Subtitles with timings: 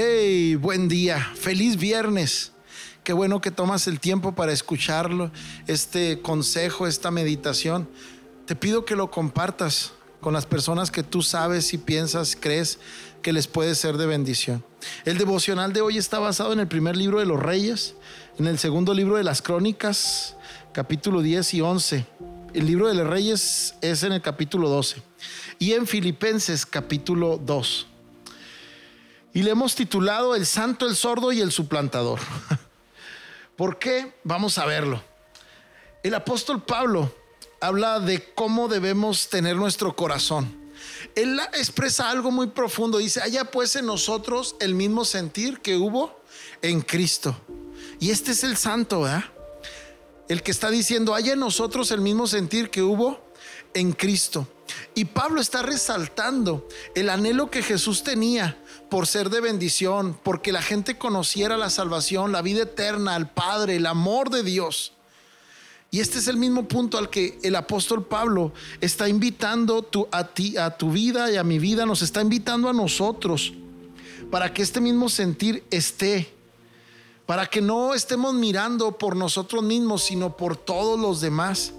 [0.00, 2.52] Hey, buen día, feliz viernes.
[3.02, 5.32] Qué bueno que tomas el tiempo para escucharlo,
[5.66, 7.88] este consejo, esta meditación.
[8.46, 12.78] Te pido que lo compartas con las personas que tú sabes y piensas, crees
[13.22, 14.64] que les puede ser de bendición.
[15.04, 17.96] El devocional de hoy está basado en el primer libro de los Reyes,
[18.38, 20.36] en el segundo libro de las Crónicas,
[20.72, 22.06] capítulo 10 y 11.
[22.54, 25.02] El libro de los Reyes es en el capítulo 12
[25.58, 27.97] y en Filipenses capítulo 2.
[29.32, 32.20] Y le hemos titulado El Santo, el Sordo y el Suplantador.
[33.56, 34.14] ¿Por qué?
[34.24, 35.02] Vamos a verlo.
[36.02, 37.14] El apóstol Pablo
[37.60, 40.56] habla de cómo debemos tener nuestro corazón.
[41.14, 42.98] Él expresa algo muy profundo.
[42.98, 46.20] Dice, haya pues en nosotros el mismo sentir que hubo
[46.62, 47.36] en Cristo.
[48.00, 49.24] Y este es el santo, ¿verdad?
[50.28, 53.27] El que está diciendo, haya en nosotros el mismo sentir que hubo
[53.78, 54.48] en Cristo.
[54.94, 60.62] Y Pablo está resaltando el anhelo que Jesús tenía por ser de bendición, porque la
[60.62, 64.92] gente conociera la salvación, la vida eterna, al Padre, el amor de Dios.
[65.90, 70.56] Y este es el mismo punto al que el apóstol Pablo está invitando a ti,
[70.56, 73.54] a tu vida y a mi vida, nos está invitando a nosotros
[74.30, 76.34] para que este mismo sentir esté,
[77.24, 81.72] para que no estemos mirando por nosotros mismos, sino por todos los demás.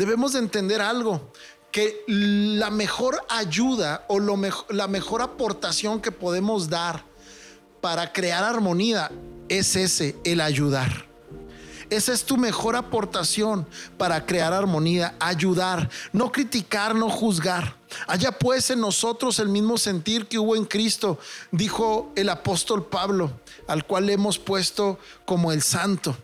[0.00, 1.30] Debemos de entender algo,
[1.70, 4.34] que la mejor ayuda o lo
[4.70, 7.04] la mejor aportación que podemos dar
[7.82, 9.12] para crear armonía
[9.50, 11.06] es ese, el ayudar.
[11.90, 17.76] Esa es tu mejor aportación para crear armonía, ayudar, no criticar, no juzgar.
[18.06, 21.18] Haya pues en nosotros el mismo sentir que hubo en Cristo,
[21.50, 23.32] dijo el apóstol Pablo,
[23.68, 26.16] al cual le hemos puesto como el santo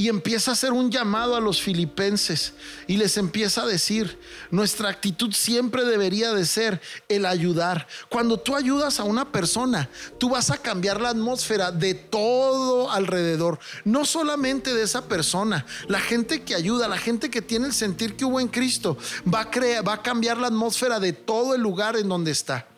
[0.00, 2.52] y empieza a hacer un llamado a los filipenses
[2.86, 4.16] y les empieza a decir,
[4.52, 7.88] nuestra actitud siempre debería de ser el ayudar.
[8.08, 13.58] Cuando tú ayudas a una persona, tú vas a cambiar la atmósfera de todo alrededor,
[13.84, 15.66] no solamente de esa persona.
[15.88, 19.40] La gente que ayuda, la gente que tiene el sentir que hubo en Cristo, va
[19.40, 22.68] a, crear, va a cambiar la atmósfera de todo el lugar en donde está.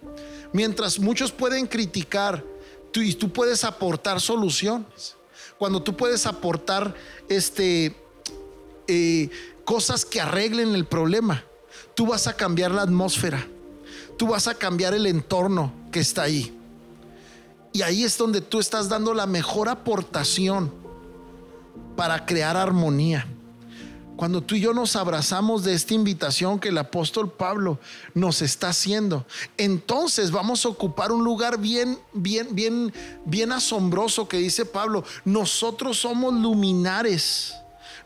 [0.54, 2.42] Mientras muchos pueden criticar,
[2.92, 5.19] tú, y tú puedes aportar soluciones
[5.60, 6.94] cuando tú puedes aportar
[7.28, 7.94] este,
[8.88, 9.28] eh,
[9.66, 11.44] cosas que arreglen el problema,
[11.92, 13.46] tú vas a cambiar la atmósfera,
[14.16, 16.58] tú vas a cambiar el entorno que está ahí.
[17.74, 20.72] Y ahí es donde tú estás dando la mejor aportación
[21.94, 23.26] para crear armonía
[24.20, 27.78] cuando tú y yo nos abrazamos de esta invitación que el apóstol Pablo
[28.12, 29.24] nos está haciendo,
[29.56, 32.92] entonces vamos a ocupar un lugar bien, bien, bien,
[33.24, 35.04] bien asombroso que dice Pablo.
[35.24, 37.54] Nosotros somos luminares.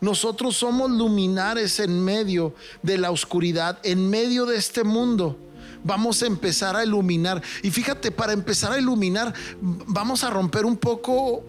[0.01, 5.37] Nosotros somos luminares en medio de la oscuridad, en medio de este mundo
[5.83, 7.43] vamos a empezar a iluminar.
[7.65, 11.43] Y fíjate, para empezar a iluminar, vamos a romper un poco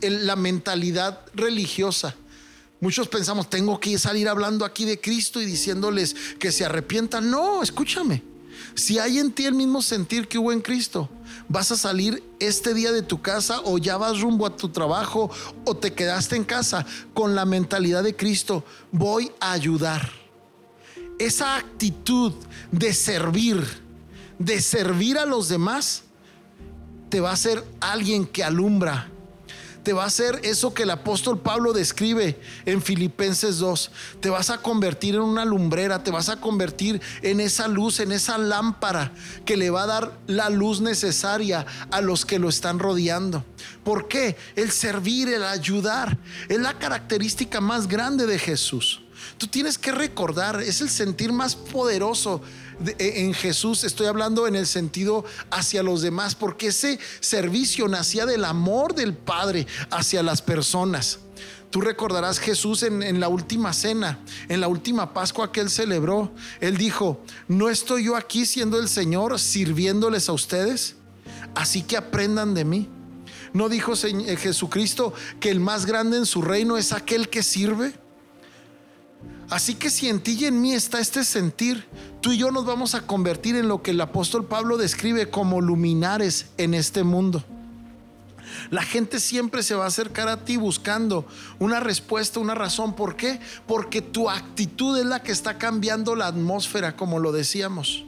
[0.00, 2.14] la mentalidad religiosa.
[2.84, 7.30] Muchos pensamos, tengo que salir hablando aquí de Cristo y diciéndoles que se arrepientan.
[7.30, 8.22] No, escúchame.
[8.74, 11.08] Si hay en ti el mismo sentir que hubo en Cristo,
[11.48, 15.30] vas a salir este día de tu casa o ya vas rumbo a tu trabajo
[15.64, 16.84] o te quedaste en casa
[17.14, 20.10] con la mentalidad de Cristo, voy a ayudar.
[21.18, 22.34] Esa actitud
[22.70, 23.64] de servir,
[24.38, 26.02] de servir a los demás,
[27.08, 29.10] te va a ser alguien que alumbra
[29.84, 33.90] te va a hacer eso que el apóstol Pablo describe en Filipenses 2.
[34.20, 38.10] Te vas a convertir en una lumbrera, te vas a convertir en esa luz, en
[38.10, 39.12] esa lámpara
[39.44, 43.44] que le va a dar la luz necesaria a los que lo están rodeando.
[43.84, 44.36] ¿Por qué?
[44.56, 46.16] El servir, el ayudar,
[46.48, 49.02] es la característica más grande de Jesús.
[49.36, 52.40] Tú tienes que recordar, es el sentir más poderoso
[52.98, 58.26] e, en Jesús, estoy hablando en el sentido hacia los demás, porque ese servicio nacía
[58.26, 61.18] del amor del Padre hacia las personas.
[61.74, 66.32] Tú recordarás Jesús en, la última cena, en la última Pascua que él celebró.
[66.60, 70.94] Él dijo, no estoy yo aquí siendo el Señor sirviéndoles a ustedes,
[71.56, 72.88] así que aprendan de mí.
[73.52, 77.92] ¿No dijo eh, Jesucristo que el más grande en su reino es aquel que sirve?
[79.50, 81.86] Así que si en ti y en mí está este sentir,
[82.20, 85.60] tú y yo nos vamos a convertir en lo que el apóstol Pablo describe como
[85.60, 87.44] luminares en este mundo.
[88.70, 91.26] La gente siempre se va a acercar a ti buscando
[91.58, 92.94] una respuesta, una razón.
[92.94, 93.40] ¿Por qué?
[93.66, 98.04] Porque tu actitud es la que está cambiando la atmósfera, como lo decíamos.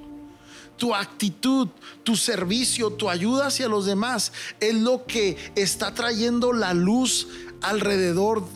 [0.78, 1.68] Tu actitud,
[2.04, 7.28] tu servicio, tu ayuda hacia los demás es lo que está trayendo la luz
[7.62, 8.46] alrededor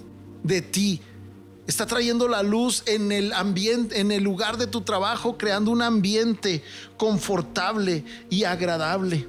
[0.42, 1.00] de ti
[1.66, 5.82] está trayendo la luz en el ambiente, en el lugar de tu trabajo, creando un
[5.82, 6.62] ambiente
[6.96, 9.26] confortable y agradable.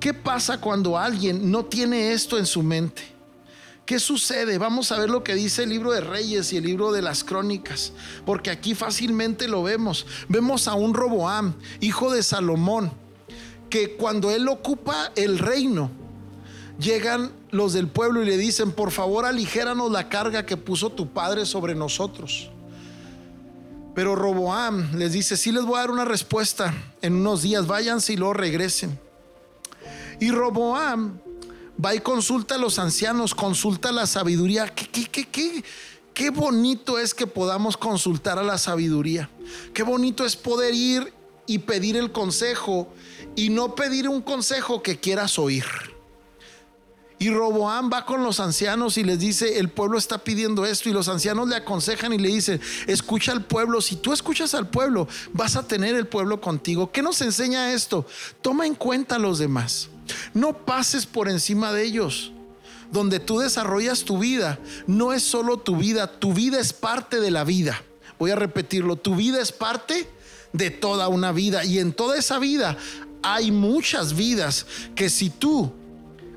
[0.00, 3.02] ¿Qué pasa cuando alguien no tiene esto en su mente?
[3.86, 4.58] ¿Qué sucede?
[4.58, 7.22] Vamos a ver lo que dice el libro de Reyes y el libro de las
[7.22, 7.92] Crónicas,
[8.24, 10.06] porque aquí fácilmente lo vemos.
[10.28, 12.90] Vemos a un Roboam, hijo de Salomón,
[13.70, 15.90] que cuando él ocupa el reino,
[16.78, 21.08] llegan los del pueblo y le dicen, por favor aligéranos la carga que puso tu
[21.08, 22.50] padre sobre nosotros.
[23.94, 28.12] Pero Roboam les dice, sí les voy a dar una respuesta en unos días, váyanse
[28.12, 28.98] y luego regresen.
[30.20, 31.18] Y Roboam
[31.82, 34.68] va y consulta a los ancianos, consulta la sabiduría.
[34.68, 35.64] ¿Qué, qué, qué,
[36.12, 39.30] qué bonito es que podamos consultar a la sabiduría.
[39.72, 41.12] Qué bonito es poder ir
[41.46, 42.88] y pedir el consejo
[43.34, 45.64] y no pedir un consejo que quieras oír.
[47.18, 50.92] Y Roboam va con los ancianos y les dice, el pueblo está pidiendo esto y
[50.92, 55.08] los ancianos le aconsejan y le dicen, escucha al pueblo, si tú escuchas al pueblo,
[55.32, 56.92] vas a tener el pueblo contigo.
[56.92, 58.06] ¿Qué nos enseña esto?
[58.42, 59.88] Toma en cuenta a los demás,
[60.34, 62.32] no pases por encima de ellos.
[62.92, 67.32] Donde tú desarrollas tu vida, no es solo tu vida, tu vida es parte de
[67.32, 67.82] la vida.
[68.16, 70.08] Voy a repetirlo, tu vida es parte
[70.52, 72.76] de toda una vida y en toda esa vida
[73.22, 75.72] hay muchas vidas que si tú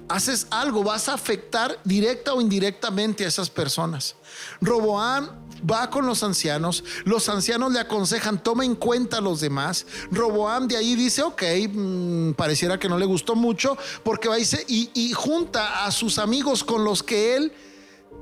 [0.10, 4.16] haces algo, vas a afectar directa o indirectamente a esas personas.
[4.60, 5.30] Roboam
[5.70, 9.86] va con los ancianos, los ancianos le aconsejan, toma en cuenta a los demás.
[10.12, 14.90] Roboam de ahí dice, ok, mm, pareciera que no le gustó mucho, porque va y,
[14.94, 17.54] y junta a sus amigos con los que él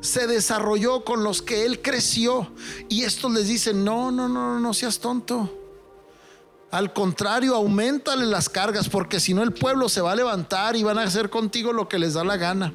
[0.02, 2.52] se desarrolló, con los que él creció.
[2.90, 5.67] Y estos les dicen, no, no, no, no seas tonto.
[6.70, 10.84] Al contrario, aumentale las cargas, porque si no el pueblo se va a levantar y
[10.84, 12.74] van a hacer contigo lo que les da la gana.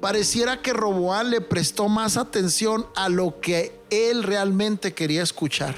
[0.00, 5.74] Pareciera que Roboán le prestó más atención a lo que él realmente quería escuchar.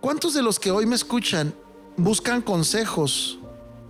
[0.00, 1.54] ¿Cuántos de los que hoy me escuchan
[1.96, 3.38] buscan consejos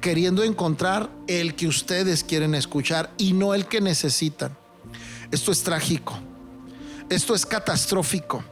[0.00, 4.56] queriendo encontrar el que ustedes quieren escuchar y no el que necesitan?
[5.32, 6.14] Esto es trágico.
[7.08, 8.44] Esto es catastrófico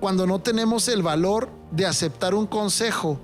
[0.00, 3.18] cuando no tenemos el valor de aceptar un consejo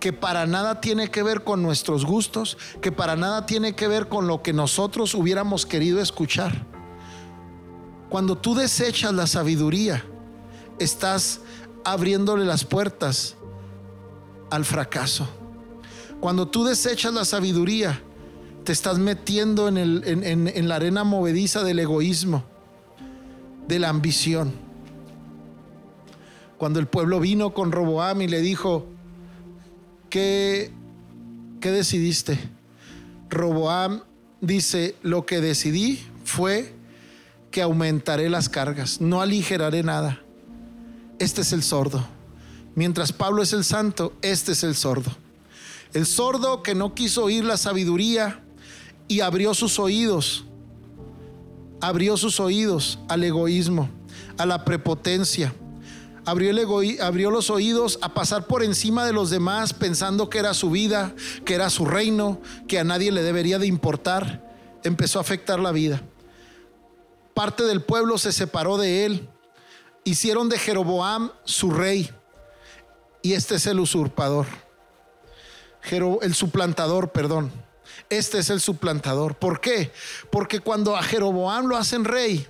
[0.00, 4.08] que para nada tiene que ver con nuestros gustos, que para nada tiene que ver
[4.08, 6.66] con lo que nosotros hubiéramos querido escuchar.
[8.08, 10.04] Cuando tú desechas la sabiduría,
[10.78, 11.40] estás
[11.84, 13.36] abriéndole las puertas
[14.50, 15.28] al fracaso.
[16.20, 18.00] Cuando tú desechas la sabiduría,
[18.64, 22.44] te estás metiendo en, la arena movediza del egoísmo,
[23.66, 24.67] de la ambición
[26.58, 28.86] cuando el pueblo vino con Roboam y le dijo,
[30.10, 30.72] ¿qué,
[31.60, 32.38] qué decidiste?
[33.30, 34.02] Roboam
[34.40, 36.74] dice, lo que decidí fue
[37.50, 40.20] que aumentaré las cargas, no aligeraré nada.
[41.18, 42.04] Este es el sordo.
[42.74, 45.10] Mientras Pablo es el santo, este es el sordo.
[45.94, 48.42] El sordo que no quiso oír la sabiduría
[49.06, 50.44] y abrió sus oídos,
[51.80, 53.88] abrió sus oídos al egoísmo,
[54.36, 55.54] a la prepotencia,
[56.28, 61.14] abrió, los oídos a pasar por encima de los demás pensando que era su vida,
[61.44, 64.44] que era su reino, que a nadie le debería de importar,
[64.84, 66.02] empezó a afectar la vida.
[67.34, 69.28] Parte del pueblo se separó de él,
[70.04, 72.10] hicieron de Jeroboam su rey,
[73.22, 74.46] y este es el usurpador,
[76.20, 77.50] el suplantador, perdón.
[78.10, 79.36] Este es el suplantador.
[79.36, 79.92] ¿Por qué?
[80.30, 82.46] Porque cuando a Jeroboam lo hacen rey,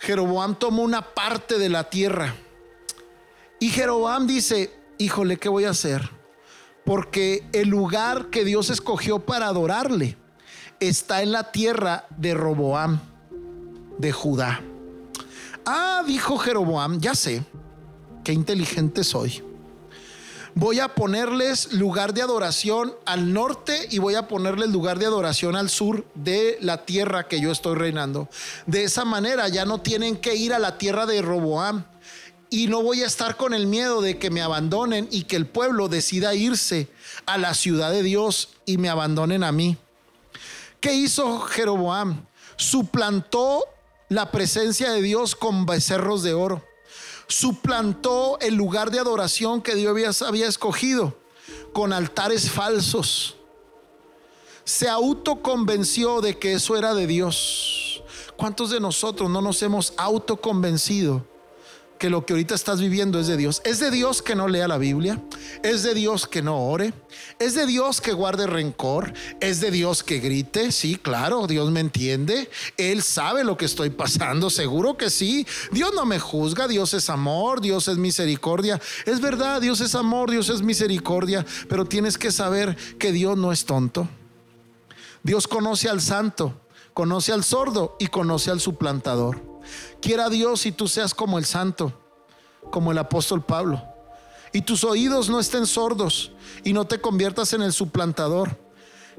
[0.00, 2.34] Jeroboam tomó una parte de la tierra.
[3.58, 6.08] Y Jeroboam dice, híjole, ¿qué voy a hacer?
[6.84, 10.16] Porque el lugar que Dios escogió para adorarle
[10.80, 13.00] está en la tierra de Roboam,
[13.98, 14.62] de Judá.
[15.66, 17.44] Ah, dijo Jeroboam, ya sé,
[18.24, 19.49] qué inteligente soy
[20.54, 25.56] voy a ponerles lugar de adoración al norte y voy a ponerles lugar de adoración
[25.56, 28.28] al sur de la tierra que yo estoy reinando.
[28.66, 31.84] De esa manera ya no tienen que ir a la tierra de Roboam
[32.50, 35.46] y no voy a estar con el miedo de que me abandonen y que el
[35.46, 36.88] pueblo decida irse
[37.26, 39.76] a la ciudad de Dios y me abandonen a mí.
[40.80, 42.26] ¿Qué hizo Jeroboam?
[42.56, 43.64] Suplantó
[44.08, 46.69] la presencia de Dios con becerros de oro
[47.30, 51.16] suplantó el lugar de adoración que Dios había, escogido
[51.72, 53.36] con altares falsos.
[54.64, 58.02] Se autoconvenció de que eso era de Dios.
[58.36, 61.24] ¿Cuántos de nosotros no nos hemos autoconvencido
[62.00, 63.60] que lo que ahorita estás viviendo es de Dios.
[63.62, 65.22] Es de Dios que no lea la Biblia.
[65.62, 66.94] Es de Dios que no ore.
[67.38, 69.12] Es de Dios que guarde rencor.
[69.38, 70.72] Es de Dios que grite.
[70.72, 72.50] Sí, claro, Dios me entiende.
[72.78, 74.48] Él sabe lo que estoy pasando.
[74.48, 75.46] Seguro que sí.
[75.72, 76.68] Dios no me juzga.
[76.68, 77.60] Dios es amor.
[77.60, 78.80] Dios es misericordia.
[79.04, 80.30] Es verdad, Dios es amor.
[80.30, 81.44] Dios es misericordia.
[81.68, 84.08] Pero tienes que saber que Dios no es tonto.
[85.22, 86.62] Dios conoce al santo,
[86.94, 89.49] conoce al sordo y conoce al suplantador.
[90.00, 91.92] Quiera Dios y tú seas como el santo,
[92.70, 93.82] como el apóstol Pablo.
[94.52, 96.32] Y tus oídos no estén sordos
[96.64, 98.58] y no te conviertas en el suplantador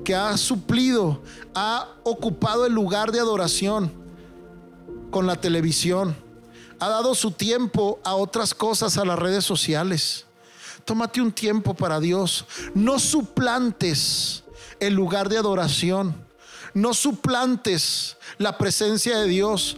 [0.03, 1.21] que ha suplido,
[1.53, 3.91] ha ocupado el lugar de adoración
[5.11, 6.15] con la televisión,
[6.79, 10.25] ha dado su tiempo a otras cosas, a las redes sociales.
[10.85, 12.45] Tómate un tiempo para Dios.
[12.73, 14.43] No suplantes
[14.79, 16.15] el lugar de adoración.
[16.73, 19.77] No suplantes la presencia de Dios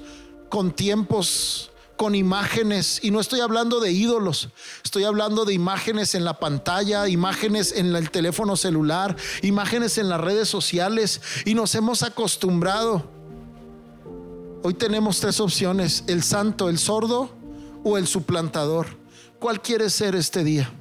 [0.53, 4.49] con tiempos, con imágenes, y no estoy hablando de ídolos,
[4.83, 10.21] estoy hablando de imágenes en la pantalla, imágenes en el teléfono celular, imágenes en las
[10.21, 13.03] redes sociales, y nos hemos acostumbrado.
[14.61, 17.31] Hoy tenemos tres opciones, el santo, el sordo
[17.83, 18.85] o el suplantador.
[19.39, 20.71] ¿Cuál quiere ser este día?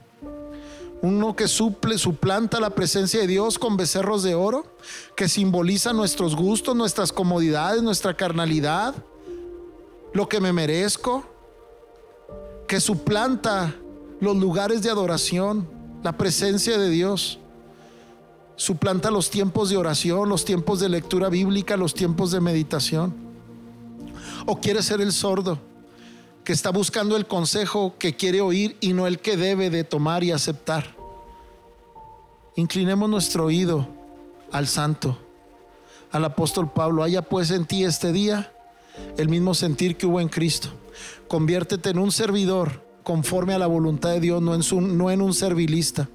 [1.00, 4.76] Uno que suple, suplanta la presencia de Dios con becerros de oro,
[5.16, 8.94] que simboliza nuestros gustos, nuestras comodidades, nuestra carnalidad
[10.12, 11.25] lo que me merezco,
[12.69, 13.75] que suplanta
[14.21, 15.69] los lugares de adoración,
[16.02, 17.38] la presencia de Dios.
[18.57, 23.14] Suplanta los tiempos de oración, los tiempos de lectura bíblica, los tiempos de meditación.
[24.47, 25.59] O quiere ser el sordo
[26.45, 30.25] que está buscando el consejo que quiere oír y no el que debe de tomar
[30.25, 30.97] y aceptar.
[32.57, 33.88] Inclinemos nuestro oído
[34.50, 35.16] al santo,
[36.11, 37.02] al apóstol Pablo.
[37.02, 38.52] Haya pues en ti este día
[39.16, 40.68] el mismo sentir que hubo en Cristo.
[41.28, 45.34] Conviértete en un servidor conforme a la voluntad de Dios, no en, no en un
[45.34, 46.08] servilista.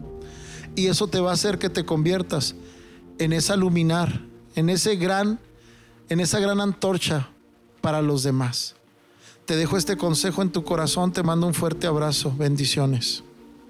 [0.76, 2.56] Y eso te va a hacer que te conviertas
[3.18, 4.22] en esa luminar,
[4.56, 5.40] en ese gran,
[6.10, 7.30] en esa gran antorcha
[7.82, 8.76] para los demás.
[9.46, 13.24] Te dejo este consejo en tu corazón, te mando un fuerte abrazo, bendiciones.